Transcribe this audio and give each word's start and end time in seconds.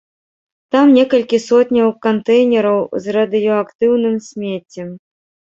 Там 0.75 0.93
некалькі 0.99 1.39
сотняў 1.47 1.93
кантэйнераў 2.05 2.79
з 3.05 3.15
радыеактыўным 3.19 4.15
смеццем. 4.31 4.89